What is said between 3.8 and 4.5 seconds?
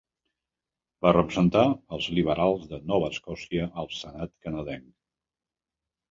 al senat